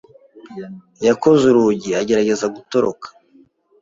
Yakoze 1.07 1.43
urugi 1.51 1.89
agerageza 2.01 2.45
gutoroka. 2.55 3.07